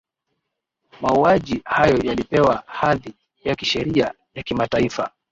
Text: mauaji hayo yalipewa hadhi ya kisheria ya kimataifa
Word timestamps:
mauaji 1.01 1.61
hayo 1.65 1.97
yalipewa 2.03 2.63
hadhi 2.67 3.13
ya 3.43 3.55
kisheria 3.55 4.13
ya 4.33 4.43
kimataifa 4.43 5.09